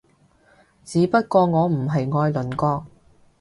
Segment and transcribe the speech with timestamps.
[0.83, 2.87] 只不過我唔係愛鄰國